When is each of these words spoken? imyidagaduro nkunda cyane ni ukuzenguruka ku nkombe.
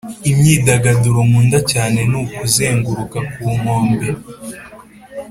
imyidagaduro 0.29 1.19
nkunda 1.27 1.59
cyane 1.71 1.99
ni 2.09 2.17
ukuzenguruka 2.23 3.17
ku 3.39 3.45
nkombe. 3.59 4.07